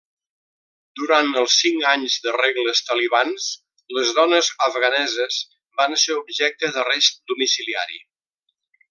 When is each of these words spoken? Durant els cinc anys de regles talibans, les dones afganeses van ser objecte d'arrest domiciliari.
Durant 0.99 1.27
els 1.41 1.57
cinc 1.63 1.83
anys 1.89 2.15
de 2.23 2.33
regles 2.37 2.81
talibans, 2.87 3.49
les 3.97 4.15
dones 4.21 4.49
afganeses 4.71 5.39
van 5.83 5.95
ser 6.05 6.17
objecte 6.23 6.73
d'arrest 6.79 7.21
domiciliari. 7.35 8.01